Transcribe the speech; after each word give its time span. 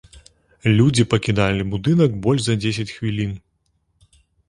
Людзі 0.79 1.03
пакідалі 1.11 1.69
будынак 1.75 2.11
больш 2.25 2.41
за 2.49 2.59
дзесяць 2.65 2.91
хвілін. 2.97 3.39